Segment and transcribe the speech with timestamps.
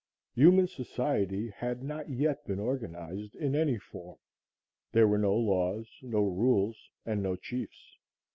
[0.33, 4.17] Human society had not yet been organized in any form;
[4.91, 7.99] there were no laws, no rules and no chiefs.